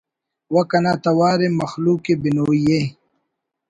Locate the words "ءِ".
1.47-1.55, 2.11-2.13, 2.79-2.79